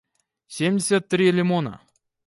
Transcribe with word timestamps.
семьдесят 0.55 1.09
три 1.09 1.29
лимона 1.37 1.75